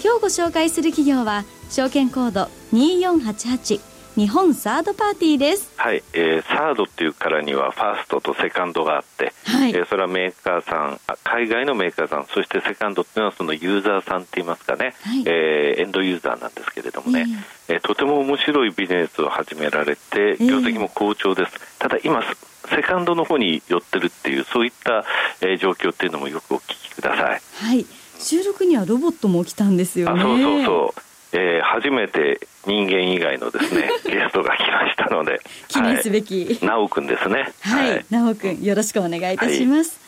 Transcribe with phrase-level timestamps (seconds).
[0.00, 3.80] 今日ご紹介する企業は証券コード2488
[4.16, 5.72] 日本サードパーティーです。
[5.76, 17.26] はい、えー、サードっていうからにはファーストとセカンドがあって、はい、えー、それはメーカーさん海外のメーカーさんそしてセカンドっていうのはそのユーザーさんって言いますかね、はい、えー、エンドユーザーなんですけれどもね、
[17.68, 22.22] えー、えー、とても面白いビジネスを始められて業績も好調です、えー、ただ今
[22.68, 25.04] セカンドの方に寄ってるっていうそういった、
[25.40, 27.40] えー、状況っていうのもよくお聞きください。
[27.54, 30.22] はい収録にはロボットも来たんですよね。
[30.22, 31.02] そうそうそう。
[31.32, 35.40] えー、初めて人間以外のですね ゲストが来ましたので。
[35.68, 37.52] 記念すべき、はい、くんですね。
[37.60, 40.00] はい直、くんよろしくお願いいたします、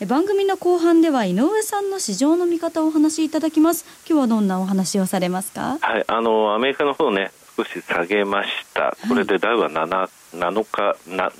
[0.00, 3.84] はい、番組の後半では井上さんの市場の見方をお話しいただきます。
[4.08, 5.78] 今日はどんなお話をされますか？
[5.80, 8.96] はいあのアメリカの方ね少し下げました。
[9.08, 11.32] これでダウは 7, 7日なな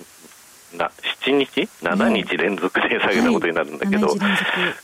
[0.76, 4.18] 7日、7日連続で下げたことになるんだけど、はい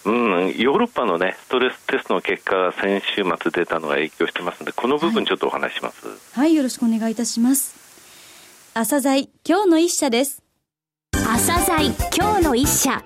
[0.04, 7.74] うん、ヨーロッパの、ね、ストレステストの結果が先週末出たのが影響してますので、この部分、ちょっとお話します、はい、はい、よろしくお願いいたします。
[8.72, 10.42] 朝鮮今日の一社です。
[11.12, 13.02] 朝鮮今日の一社。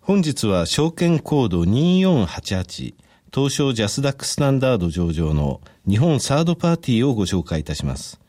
[0.00, 2.94] 本日は証券コード2488
[3.32, 8.20] 東証ジャスダックスタンダード上場の日本サードパーティーをご紹介いたします。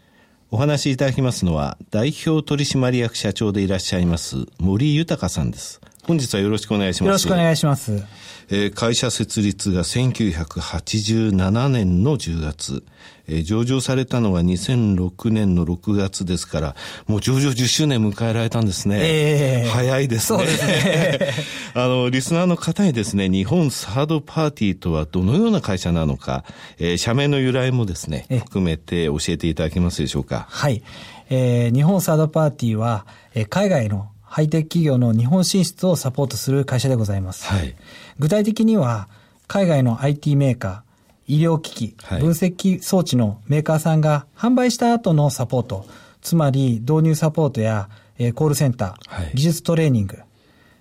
[0.54, 5.82] お話しいただきますのは、代表取締役社長でいらっしゃいます、森豊さんです。
[6.06, 7.08] 本日はよろしくお願いします。
[7.08, 8.04] よろしくお願いします。
[8.50, 12.84] えー、会社設立が1987年の10月、
[13.28, 16.76] えー、上場されたのは2006年の6月ですから、
[17.08, 19.00] もう上場10周年迎えられたんですね。
[19.02, 20.40] えー、早いですね。
[20.40, 21.20] そうですね。
[21.74, 26.44] あの、リスナーの方にですね、日本サードパーティーとはどのような会社なのか、
[26.80, 30.48] えー、社名の由来もですね、含めて教えていただけますでしょうか？
[30.50, 30.84] はい。
[31.30, 37.46] えー、日本サードパーティーは、えー、海外のハイテク企業の日本進出をサポートする会社でございます。
[37.46, 37.76] はい、
[38.18, 39.08] 具体的には、
[39.46, 45.86] 海外の IT メーカー、医療機器、分析装置のメーカーさんが販売した後のサポート、
[46.24, 50.18] つまり導入サポートや、えー、コールセンター、はい、技術トレーニング、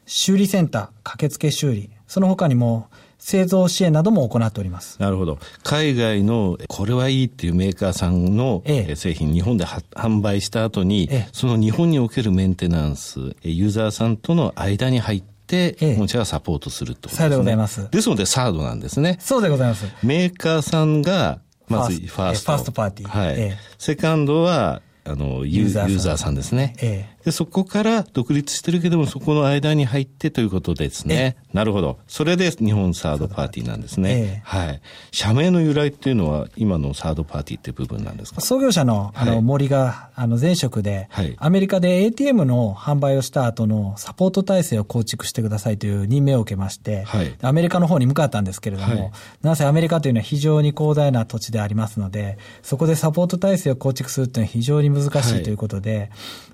[0.06, 2.88] 修理センター、駆けつけ修理、その他にも
[3.22, 5.00] 製造支援なども行っております。
[5.00, 5.38] なるほど。
[5.62, 8.64] 海外のこれはいいっていうメーカーさんの
[8.96, 17.14] 製品、日本で販売した後に、その日本におけるメンテナンス、ユーザーさんとの間に入って、ええ、本社がサポートすると、ね。
[17.14, 17.88] さようでございます。
[17.92, 19.18] ですので、サードなんですね。
[19.20, 19.86] そうでございます。
[20.02, 22.52] メーカーさんが、まずファースト。
[22.52, 23.08] ファーストパーティー。
[23.08, 23.34] はい。
[23.38, 26.74] え、セカンドは、あの、ユーザーさんですね。
[26.80, 31.36] ええ、で、そこから独立してるけども、そこの間に入ってということですね。
[31.52, 31.98] なるほど。
[32.08, 34.42] それで日本サードパーティーなんですね。
[34.44, 34.80] はい。
[35.10, 38.40] 社名の由来っていうのは、今のサードパーティーって部分なんですか？
[38.40, 49.12] 創業者の、あの、森が、あの、前職で、はい、アメリカで ATM の販売をした後のサポート体制を構築してくださいという任命を受けまして、はい、アメリカの方に向かったんですけれども、はい、
[49.42, 56.10] なぜアメリカというのは非常に広大な土地でありますので、そこでサポート体制を構築するというのは非常に難しいということで、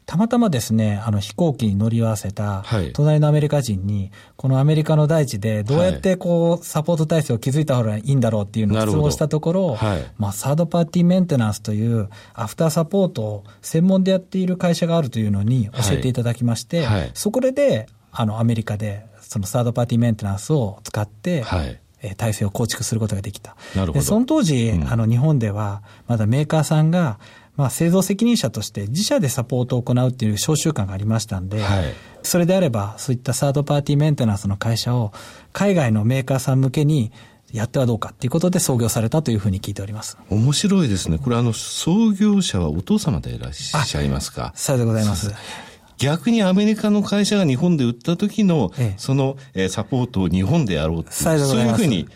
[0.06, 2.64] たまたまですね、あの飛行機に乗り合わせた、
[2.94, 17.00] 隣のアメリカ人に、このアメリカの大地でどうやってこう、サポート体制を築いた方がいいんだろうっていうのを質問したところ、はい、まあ、サードパーティーメンテナンスという、アフターサポートを専門でやっている会社があるというのに教えていただきまして、はい。
[17.00, 21.44] はい、そこで、あの、アメリカで、そのサードパーティーメンテナンスを使って、
[22.16, 23.56] 体制を構築することができた。
[23.92, 27.18] で、その当時、うん、あの、日本では、まだメーカーさんが、
[27.58, 31.92] まあ、製造責任者として自社でサポートを行うっていう召集感がありましたんで、はい、
[32.22, 35.12] それであれば、そういったサードパーティーメンテナンスの会社を
[35.52, 37.12] 海外のメーカーさん向けに
[37.52, 40.16] やってはどうかっていうことで創業されたというふうに聞いております。
[40.30, 41.18] 面白いですね。
[41.18, 44.52] これあの、創業者はお父様でいらっしゃいますか？
[44.54, 45.34] そうでございます。
[45.96, 52.06] 逆にアメリカの会社が日本で売った時の、ええ、その、えー、サポートを日本でやろうっていう、そういうふうに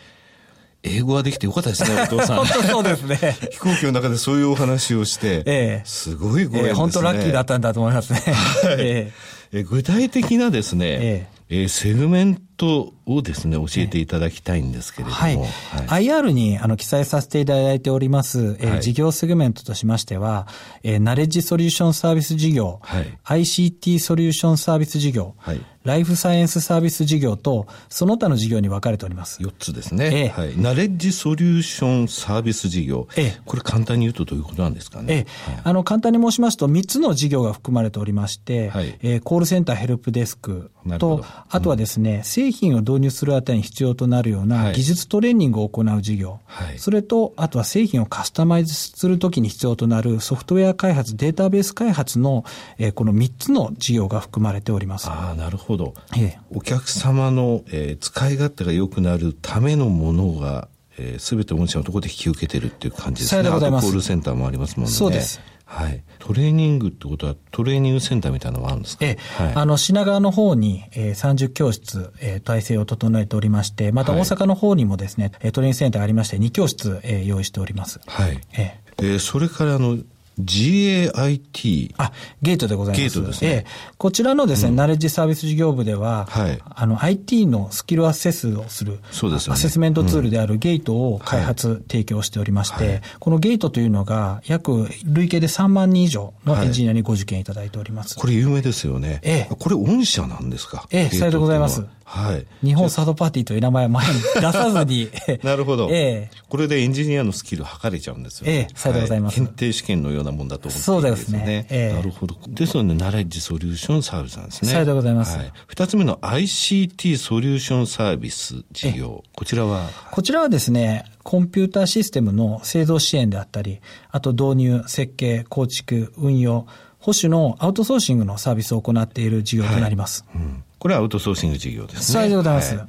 [0.83, 2.37] 英語ができてよかったですね、お父さん。
[2.45, 3.37] 本当そうですね。
[3.53, 6.69] 飛行機の中でそういうお話をして、ええ、すごいご縁ですね。
[6.69, 8.21] ええ、本当ラッキーだったんだと思いますね。
[8.65, 9.13] はい、え
[9.53, 15.17] え、具体的なですね、えええー、セグメントトをですね、教えていただきたいんですけれども。
[15.17, 15.37] はい。
[15.37, 20.47] はい、IR にあの記載させていただいております、えー、はい、事業セグメントとしましては、
[20.85, 29.43] えー、ナレッジソリューションサービス事業、はい、ICT ソリューションサービス事業、はい、ライフサイエンスサービス事業と、その他の事業に分かれております。
[29.43, 30.11] 4つですね。
[30.13, 30.57] ええ、はい。
[30.57, 33.09] ナレッジソリューションサービス事業。
[33.17, 33.41] ええ。
[33.45, 35.15] これ簡単に言うとどういうことなんですかね？
[35.15, 35.53] ええ。
[35.53, 46.41] はい、あの、簡単に申しますと、3つの事業が含まれておりまして、はい、えー、コールセンターヘルプデスクと、あとはですね、うん、製品を導入するあたりに必要となるような技術トレーニングを行う事業。
[46.45, 46.79] はい。
[46.79, 52.45] それと、あとは製品をカスタマイズするときに必要となるソフトウェア開発、データベース開発の、
[52.79, 55.09] えー、この3つの事業が含まれております。
[55.09, 55.95] ああ、なるほど。
[56.17, 56.39] ええ。
[56.51, 63.49] お客様の、えー、使い勝手が良くなるためのものが、えー、全て御社のところで引き受けてるっていう感じですね。
[63.49, 64.93] コールセンターもありますもんね。
[64.93, 65.41] そうです。
[65.75, 66.03] はい。
[66.19, 69.07] トレーニングってことは、トレーニングセンターみたいなのはあるんですか？
[69.07, 78.01] ええ、はい、あの、品川の方に、えー、30教室、えー、体制を整えておりまして、また大阪の方にもですね、はい、トレーニングセンターがありまして、2教室、えー、用意しております。
[78.07, 78.39] はい。
[78.53, 79.97] えええー、それからあの、
[80.41, 81.95] GAIT。
[81.99, 83.01] あ、ゲートでございます。
[83.01, 83.51] ゲートですね。
[83.51, 83.67] ええ、
[83.99, 98.17] こちらのですね、うん、ナレッジサービス事業部では、はい、あの、IT のスキルアセスをする、そうですね、アセスメントツールであるゲートを開発、はい、提供しておりまして、はい、このゲートというのが、約累計で3万人以上のエンジニアにご受験いただいております。
[98.17, 99.21] これ有名ですよね。
[99.23, 99.55] ええ。
[99.59, 100.87] これ御社なんですか？
[100.91, 101.85] ええ、さようでございます。
[102.13, 102.47] はい。
[102.63, 105.09] 日本サードパーティーという名前は前に出さずに。
[105.43, 105.89] なるほど。
[105.91, 106.31] ええ。
[106.51, 108.53] これでエンジニアのスキル測れちゃうんですよ、ね。
[108.53, 111.67] ええ、さようでございます、はい、検定試験のようなもんだと思って、ね、そうですね。
[111.71, 111.97] ええ。
[111.97, 112.37] なるほど。
[112.49, 114.71] ですので、ナレッジソリューションサービスなんですね。
[114.71, 115.39] さようでございます。
[115.39, 115.53] はい。
[115.67, 119.25] 二つ目の ICT ソリューションサービス事業。
[119.35, 119.89] こちらは？
[120.11, 123.81] こちらはですね、コンピューターシステムの製造支援であったり、
[124.11, 126.67] あと導入、設計、構築、運用、
[126.99, 130.25] 保守のアウトソーシングのサービスを行っている事業となります。
[130.33, 132.21] はいうんこれはアウトソーシング事業ですね。
[132.23, 132.75] そうでございます。
[132.75, 132.89] はい、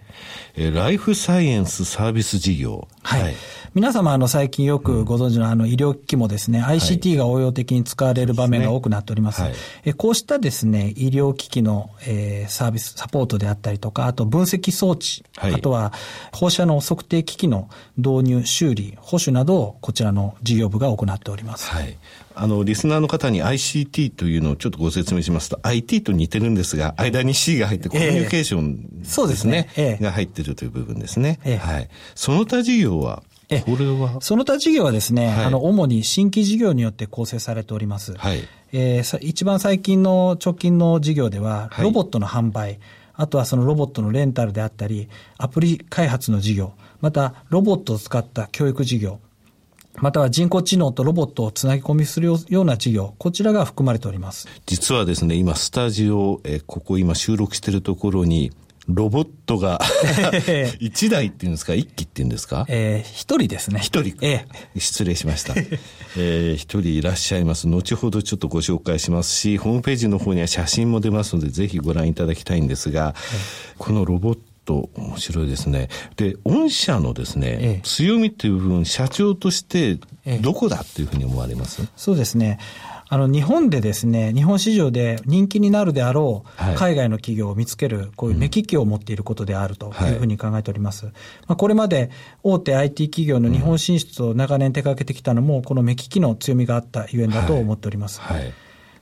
[0.56, 2.88] えー、ライフサイエンスサービス事業。
[3.04, 3.22] はい。
[3.24, 3.36] はい、
[3.74, 9.42] 皆様、あの、最近よくご存知のあの、医療機器もですね、うん、ICT が応用的に使われる場面が多くなっております。
[9.42, 9.54] はい、
[9.86, 15.92] えこうしたですね、医療機器の、えー、サービス、サポートであったりとか、あと分析装置、はい、あとは
[16.31, 21.69] 放射能測定機器の導入、修理、保守などをこちらの事業部が行っております。
[21.69, 21.98] はい。
[22.36, 29.69] あの、リスナーの方に ICT というのをちょっとご説明しますと、IT と似てるんですが、間に C が入ってコミュニケーションですね。
[29.76, 31.39] えー、すね、が入ってるという部分ですね。
[31.44, 31.89] えー、はい。
[32.15, 33.24] その他事業は
[33.65, 34.19] これは？
[34.21, 38.13] その他事業はですね、はい、あの、主に新規事業によって構成されております。
[38.15, 38.39] はい。
[38.71, 42.80] えー、一番最近の直近の事業では、ロボットの販売、はい、
[43.13, 45.07] あとはそのロボットのレンタルであったり、
[45.38, 49.19] アプリ開発の事業、またロボットを使った教育事業、
[49.98, 54.48] または人工知能とロボットをつなぎ込みするような事業、こちらが含まれております。
[54.66, 58.51] 実はですね、今、スタジオ、えここ今収録しているところに、
[58.88, 59.80] ロボットが
[60.80, 61.74] 一台っていうんですか？
[61.74, 62.65] 一機っていうんですか？
[62.68, 63.80] えー、一人ですね。
[63.80, 64.15] 一人。
[64.21, 64.45] え
[64.75, 64.80] え。
[64.80, 65.53] 失礼しました。
[66.18, 67.68] えー、一人いらっしゃいます。
[67.68, 73.15] 後ほどちょっとご紹介しますし、ホームページの方には写真も出ますので、ぜひご覧いただきたいんですが、
[73.77, 75.89] このロボットと面白いですね。
[76.15, 80.00] で、御社のですね、ええ、強みっていう部分、社長として
[80.39, 82.59] どこだっていうふうに思われます、え、そうですね。
[83.10, 91.06] あの、日本でですね、日本市場で人気になるであろう、海外の企業を見つける、こういう目利きを持っていることであるというふうに考えております。
[91.06, 91.12] ま
[91.50, 92.12] あ、これまで
[92.44, 98.22] 大手 IT 企業の日本進出を長年手掛けてきたのも、この目利きの強みがあったゆえんだと思っております。
[98.22, 98.54] はい、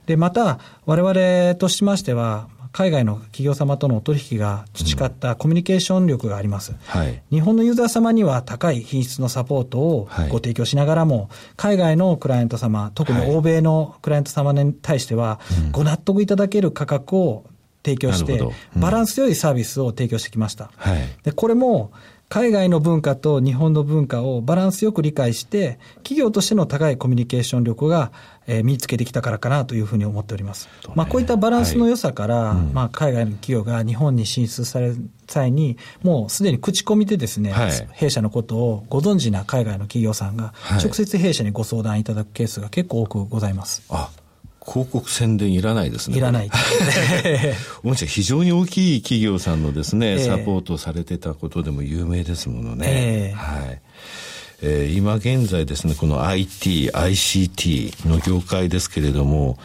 [0.06, 6.74] で、また、我々としましては、海外の企業様との取引が培ったコミュニケーション力があります。
[6.86, 15.38] はい、日本のユーザー様には高い品質のサポートをご提供しながらも、海外のクライアント様、特に欧米のクライアント様に対しては、
[15.70, 17.44] ご納得いただける価格を
[17.84, 18.40] 提供して、
[18.76, 20.70] バランス良いサービスを提供してきました。
[20.76, 21.92] はい、でこれも
[22.32, 28.10] 海外の文化と日本の文化をバランスよく理解して、企業としての高いコミュニケーション力が、
[28.46, 30.66] えー、身につけてきたからかなというふうに思っております。
[30.88, 34.96] ね、まあ、こういったバランスの良さから、はい、まあ、海外の企業が日本に進出される
[35.26, 43.82] 際に、もうすでに口コミでですね、はい、弊社のことをご存知な海外の企業さんが、直接弊社にご相談いただくケースが結構多くございます。
[43.90, 44.08] あ
[44.64, 46.18] 広告宣伝いらないですね。
[46.18, 46.50] いらない。
[47.82, 52.86] 御社非常に大きい企業さんのですね、サポートされてたことでも有名ですものね。
[52.88, 53.80] えー、はい。
[54.64, 59.58] えー、今現在ですね、この IT、ICT の業界ですけれども、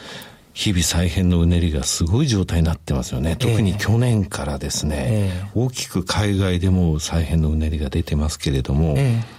[0.54, 3.36] 日々再編のうねりがすごい状態になってますよね。
[3.36, 9.37] 特に去年からですね、えー、大きく海外でも再編のうねりが出てますけれども、えー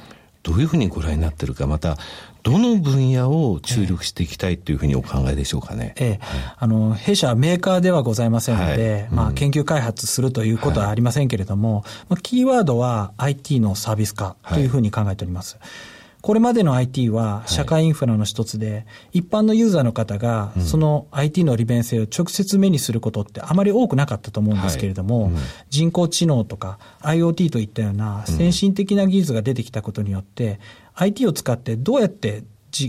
[0.48, 1.98] どういうふうにご覧になってるか、また、
[2.42, 5.94] どの分野を注力していきたいというふうにお考えでしょうかね。
[5.98, 6.26] ええ。
[6.56, 15.58] あの、弊社はメーカーではございませんので、はい、まあ、研究開発するということはありませんけれども、はい、まあ、キーワードは IT のサービス化というふうに考えております。
[15.60, 18.84] はいこれまでの IT は社会インフラの一つで、はい、
[19.20, 25.38] 一般のユーザーの方が、その IT の利便性を直接目にすることってあまり多くなかったと思うんですけれども、はいうん、
[25.70, 30.58] 人工知能とか IoT といったような先進的な技術が出てきたことによって、うん、
[30.94, 32.42] IT を使ってどうやって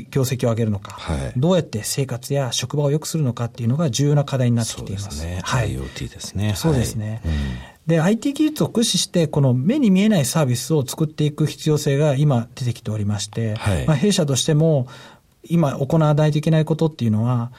[0.09, 5.19] 業績を上げるのか、はい、どうやって生活や職場を良くするのかっていうのが重要な課題になってきています。
[5.19, 5.39] すね。
[5.43, 6.53] はい、IoT ですね。
[6.55, 7.21] そうですね。
[7.25, 7.31] うん
[7.89, 14.87] で、IT 技術を駆使して、この目に見えないサービスを作っていく必要性が今出てきておりまして、はい、まあ、弊社としても、
[15.43, 17.51] 今行わないといけないことっていうのは、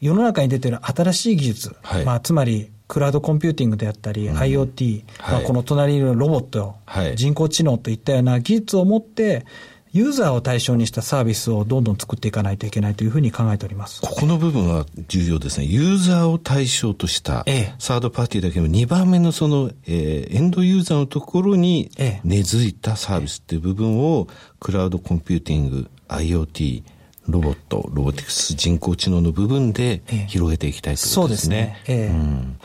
[0.00, 6.76] 世の中に出ている新しい技術、はい、まあ、つまり、クラウドコンピューティングであったり、うん、IoT、はい、まあ、この隣にいるロボット、
[7.16, 9.44] 人工知能といったような技術を持って、
[9.92, 14.00] ユーザーを対象にしたサービスをどんどん作っていかないといけないというふうに考えております。
[14.02, 15.66] ここの部分は重要ですね。
[15.66, 17.44] ユーザーを対象とした、
[17.78, 21.90] サードパーティーだけど、2番目のその、えー、エンドユーザーのところに
[22.24, 24.28] 根付いたサービスっていう部分を、
[24.60, 26.82] クラウドコンピューティング、IoT、
[27.26, 31.78] ロボット、ロボティクス、人工知能の部分で広げていきたいということですね。
[31.86, 32.02] そうですね。
[32.02, 32.58] ええうん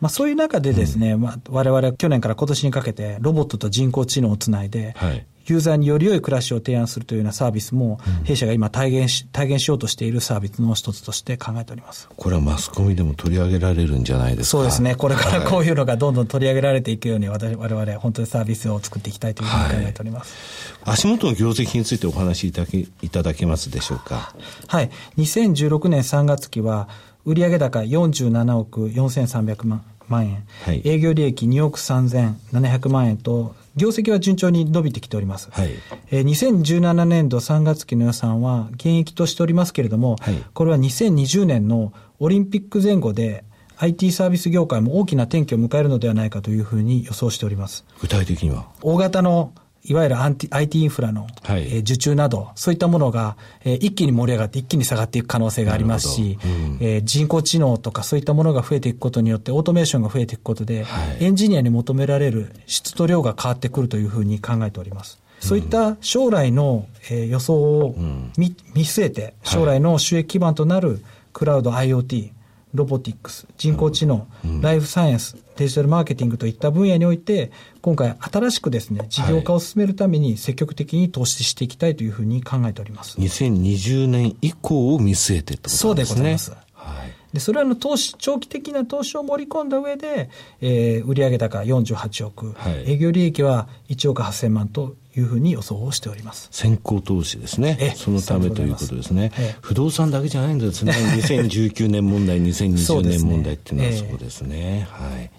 [0.00, 12.08] まあ、そういう中でですね、うんまあ、我々は去年から今年にかけてロボットと人工知能をつないで、はい、ユーザーにより良い暮らしを提案するというようなサービスも、弊社が今体現し、体現しようとしているサービスの一つとして考えております。
[12.16, 14.50] これはマスコミでも取り上げられるんじゃないですか？
[14.58, 14.94] そうですね。
[14.94, 20.34] これからこういうのがどんどん取り上げられていくように、私、我々本当にサービスを作っていきたいというふうに考えております。
[20.82, 24.34] はい、足元の業績についてお話しいただけいただけますでしょうか？
[24.68, 24.90] はい。
[25.18, 26.88] 2016年3月期は、
[27.26, 35.50] 売上高47億4300万万円、はい、営業利益2億3700万円と業績は順調に伸びてきております。
[35.50, 35.70] はい、
[36.10, 43.44] えー、2017年度3月期の予算は減益としておりますけれども、はい、これは2020年のオリンピック前後で
[43.78, 47.84] IT サービス業界も大きな転機を迎えるのではないかというふうに予想しております。
[48.00, 48.66] 具体的には？
[48.82, 49.52] 大型の
[49.86, 50.48] いわゆる IT
[50.80, 65.20] インフラの、はい、えー、受注など、そういったものが、えー、一気に盛り上がって一気に下がっていく可能性がありますし、うん、えー、人工知能とかそういったものが増えていくことによって、オートメーションが増えていくことで、はい、エンジニアに求められる質と量が変わってくるというふうに考えております。
[65.40, 67.94] そういった将来の、えー、予想を
[68.38, 72.30] 見,、見据えて、将来の収益基盤となるクラウド IoT、
[72.72, 83.18] ロボティックス、人工知能、うん、ライフサイエンス、デジタルマーケティングといった分野において、今回新しくですね、事業化を進めるために積極的に投資していきたいというふうに考えております。
[83.18, 85.78] 2020年以降を見据えてとですね。
[85.78, 86.50] そうでございます。
[86.74, 90.28] はい、でそれらの投資、長期的な投資を盛り込んだ上で、
[90.60, 96.48] えー、売上高48億、はい、営業利益は1億8000万というふうに予想をしております。
[96.50, 97.94] 先行投資ですね。
[97.96, 99.32] そのためということですね。
[99.62, 100.92] 不動産だけじゃないんですね。
[100.92, 104.88] 2019年問題、2020年問題っていうのはそうですね。
[104.90, 105.30] はい。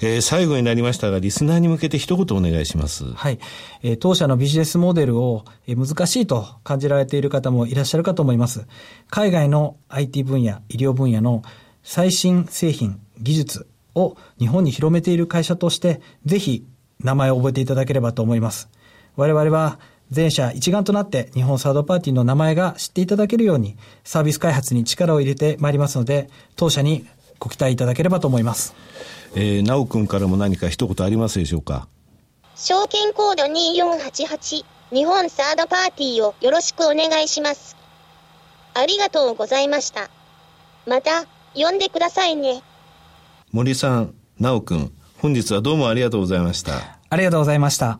[0.00, 3.04] えー、最後になりましたが、リスナーに向けて一言お願いします。
[3.14, 3.38] はい。
[3.82, 8.66] えー、当社のビジネスモデルを、えー、難しいと感じられている方もいらっしゃるかと思います。
[9.08, 11.42] 海外の IT 分野、医療分野の
[11.82, 16.66] 最新製品、技術を日本に広めている会社として、ぜひ
[17.00, 18.68] 名前を覚えていただければと思います。
[19.16, 19.78] 我々は
[20.10, 27.06] 全社一丸となって日本サードパーティーの名前が知っていただけるようにサービス開発に力を入れてまいりますので、当社に
[27.38, 28.74] ご期待いただければと思います。
[29.34, 31.88] えー、なおくんからも何か一言ありますでしょうか？
[32.56, 37.76] 証券コード2488日本サードパーティーをよろしくお願いします。
[38.74, 40.08] ありがとうございました。
[40.86, 41.24] また、
[41.54, 42.62] 呼んでくださいね。
[43.50, 46.98] 森さん、なおくん、本日はどうもありがとうございました。
[47.08, 47.98] ありがとうございました。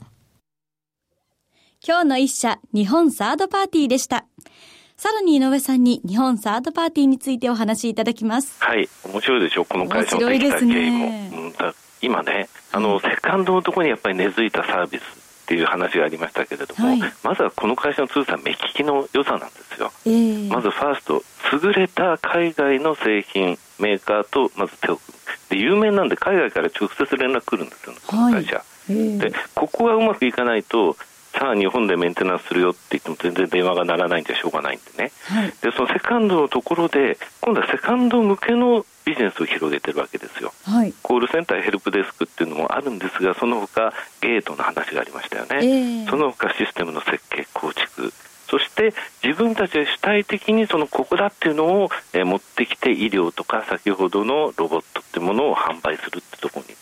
[1.86, 4.26] 今日の一社、日本サードパーティーでした。
[4.96, 8.62] さらに井上さんに日本サードパーティーについてお話しいただきます。
[8.62, 11.06] はい、面白いでしょう、この会社のできた経緯も。
[11.06, 11.52] ね、
[12.00, 19.92] 今ね、あの、セカンドのところにやっぱり根付いたサービスっていう話がありましたけれども、はい、まずはこの会社の通算目利きの良さなんですよ。
[20.06, 21.22] えー、まずファースト、
[21.52, 25.24] 優れた海外の製品、メーカーとまず手を組む。
[25.50, 28.56] で、有名なんで海外から直接連絡来るんですよ、この会社。
[28.56, 30.96] はいえー、で、ここがうまくいかないと、
[31.38, 48.12] さあ日本でメンテナンスするよって言っても全然電話が鳴らないんじゃしょうがないんでね、はい、でそのセカンドのところで今度はセカンド向けのビジネスを広げてるわけですよ、はい、コールセンターヘルプデスクっていうのもあるんですがその他ゲートの話がありましたよね、えー、その他システムの設計構築。
[48.54, 56.73] そして自分たちで主体的にそのここだっていうのを、え持ってきて医療とか先ほどのロボットっていうものを販売するってところに今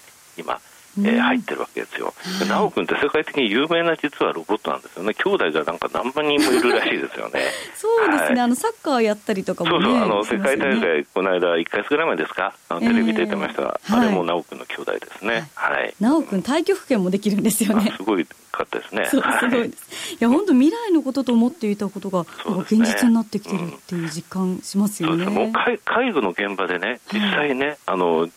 [0.99, 2.13] えー、入ってるわけですよ。
[2.41, 5.15] 修君って世界的に有名な実はロボットなんですよね。
[5.15, 7.41] 兄弟がなんか何万人もいるらしいですよね。
[7.75, 15.51] そうですね、はい、あのサッカーやったりとかも、ね、そうそう、あの世界大会、ね、この間1か月ぐらい前ですか、あのテレビ出てました、えー、あれも修君の兄弟ですね。
[15.55, 15.95] はい。
[15.99, 17.95] 修君、太極拳もできるんですよね。
[17.97, 19.07] すごいかったですね。
[19.07, 20.15] そうすごいです。
[20.15, 22.27] いや、本当未来のことと思っていたことが、
[22.63, 25.27] 現実になってきてるっていう実感しますよね。
[25.27, 28.29] もう介護の現場でね、実際ね、あの、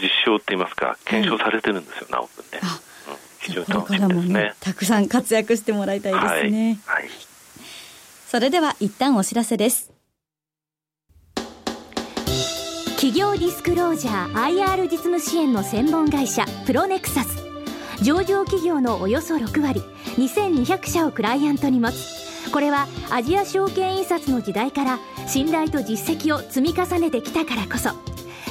[0.00, 2.68] 実証って言いますか、検証されてるんですよ、直君ね。
[3.40, 4.54] 非常に楽しみですね。
[4.60, 6.78] たくさん活躍してもらいたいですね。
[6.86, 7.04] はい。
[7.04, 7.10] はい、
[8.28, 9.92] それでは一旦お知らせです。
[12.96, 17.46] 企業ディスクロージャー IR 実務支援の専門会社プロネクサス
[18.02, 19.82] 上場企業のおよそ6割
[20.16, 24.98] 2200社をクライアントに持つこれはアジア証券印刷の時代から
[25.28, 27.90] 信頼と実績を積み重ねてきたからこそ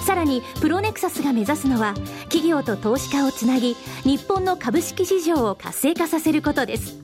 [0.06, 1.96] さらにプロネクサスが目指すのは
[2.26, 7.00] 企業と投資家をつなぎ日本の株式市場を活性化させることです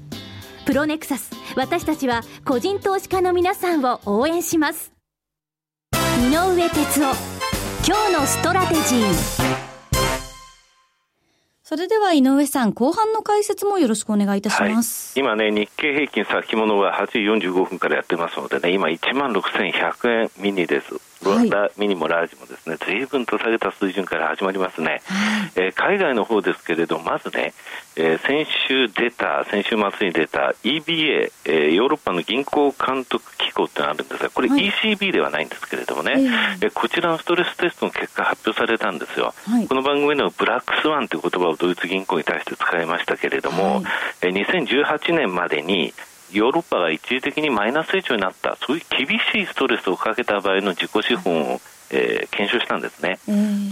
[0.67, 4.93] プロネクサス私たちは個人投資家の皆さんを応援します
[5.95, 7.15] 井上哲夫
[7.87, 9.61] 今日のストラテジー
[11.63, 15.17] それでは井上さん、後半の解説もよろしくお願いいたします。
[15.17, 21.10] はい、今ね、日経平均先物は8時45分からやってますのでね、今1万6100円ミニです。
[21.29, 25.01] はい、ミニもラージもですね、随分と下げた水準から始まりますね。
[25.05, 27.53] はい、えー、海外の方ですけれど、まずね、
[27.95, 39.33] えー、先週出た、先週末に出た EBA、えー、ヨーロッパの銀行監督機構ってのがあるんですが、これ ECB ではないんですけれどもね、はい、えー、こちらのストレステストの結果発表されたんですよ。
[39.45, 43.83] はい、この番組のブラックスワンという言葉をドイツ銀行に対して使いましたけれども、はい、
[44.23, 45.93] えー、2018年までに
[46.33, 51.61] ヨーロッパが一時的にマイナス成長になった、そういう厳しいストレスをかけた場合の自己資本を、
[51.91, 53.19] えー、検証したんですね、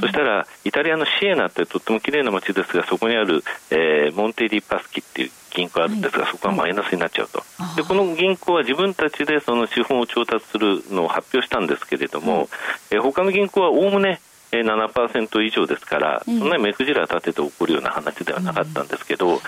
[0.02, 12.50] そしたらイタリアのシエナってとっても綺麗な街ですがそこにある、えー、モンテディ・パスキっていう銀行あるんですが、はい、そこはマイナスになっちゃうと、はい、でこの銀行は自分たちでその資本を調達するのを発表したんですけれども、
[12.92, 14.20] えー、他の銀行はおおむね
[14.52, 19.42] 7%以上ですから、そんなに目くじら立てて起こるような話ではなかったんですけど、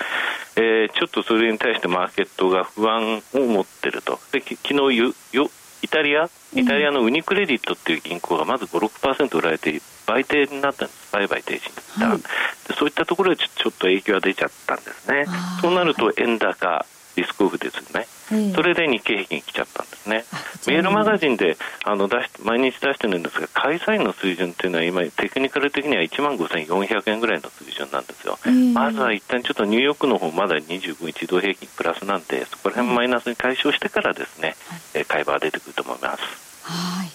[0.55, 5.49] えー、ちょっとそれに対してマーケットが不安を持っていると、で昨日よよ
[5.81, 12.35] イタリア、イタリアのウニクレディットっていう銀行がまず5、6%売られて、売停になったんです、売買停止になった、は
[12.75, 15.25] い、そういったところでちょっと影響が出ちゃったんですね、
[15.61, 18.07] そうなると円高、リスクオフですよね、
[18.55, 20.25] それで日経平均来ちゃったんですね、
[20.67, 28.37] メールマガジンであの出し毎日出してるんですが、開催の水準っていうのは、今、テクニカル的には1万5400円ぐらいの水準なんですよ、
[28.73, 34.55] まずは一旦ちょっとニューヨークの方まだ25日移動平均プラスなんで、そこら辺マイナスに解消してからですね、
[34.93, 36.23] はい、買い場が出てくると思います。
[36.63, 37.11] はい。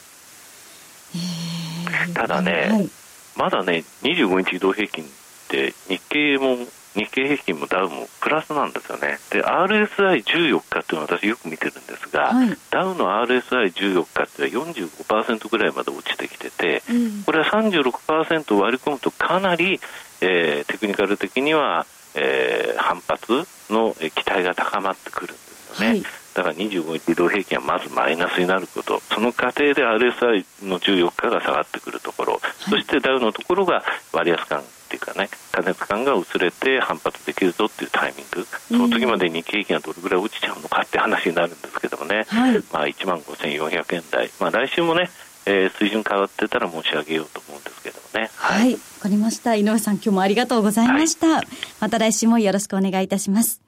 [2.13, 2.91] ただね、はい、
[3.37, 5.09] まだね、25日移動平均っ
[5.49, 6.59] て日経も
[6.97, 9.19] 日経平均もダウもプラスなんですよね。
[9.31, 19.79] で、RSI14 日っていうのは私よく見てるんですが、はい、ダウの RSI14 日っていうのは45%ぐらいまで落ちてきてて、うん、これは36%割り込むとかなり、
[20.23, 25.89] えー、テクニカル的には、えー、反発の期待が高まってくるんですよね。
[25.89, 26.03] はい。
[26.35, 33.83] だから25日移動平均はまずマイナスになること、その過程で RSI の14日が下がってくるところ、はい、そしてダウのところが
[34.13, 45.11] 割安感っていうかね、過熱感が薄れて反発できるぞっていうタイミング、その時まで日経平均がどれぐらい落ちちゃうのかって話になるんですけどもね、はい、まあ、1万5400円台、まあ、来週もね、
[45.47, 48.31] えー、水準変わってたら申し上げようと思うんですけどもね。
[48.35, 48.73] はい。
[48.73, 49.55] わ、かりました。
[49.55, 51.27] 井上さん、今日もありがとうございました。
[51.29, 51.47] はい、
[51.81, 53.61] また来週もよろしくお願いいたします。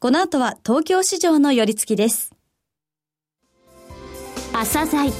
[0.00, 2.32] この後は東京市場の寄り付きです。
[4.52, 5.12] 朝鮮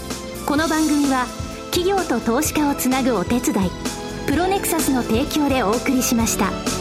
[0.46, 1.26] この番組は
[1.70, 3.97] 企業と投資家をつなぐお手伝い
[4.28, 6.77] プロネクサスの提供でお送りしました。